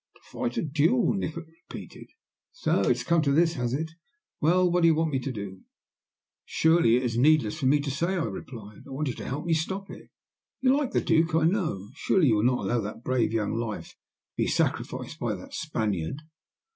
[0.15, 2.07] "To fight a duel?" Nikola repeated.
[2.53, 3.91] "So it has come to this, has it?
[4.39, 5.61] Well, what do you want me to do?"
[6.43, 8.81] "Surely it is needless for me to say," I replied.
[8.87, 10.09] "I want you to help me to stop it.
[10.59, 11.89] You like the Duke, I know.
[11.93, 13.95] Surely you will not allow that brave young life to
[14.37, 16.23] be sacrificed by that Spaniard?"